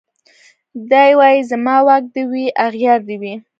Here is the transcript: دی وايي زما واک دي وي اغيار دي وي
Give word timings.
دی 0.89 1.09
وايي 1.19 1.39
زما 1.51 1.75
واک 1.87 2.03
دي 2.13 2.23
وي 2.31 2.45
اغيار 2.67 2.99
دي 3.07 3.15
وي 3.21 3.33